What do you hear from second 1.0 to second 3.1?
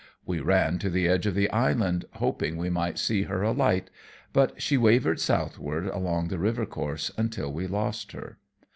edge of the island, hoping we might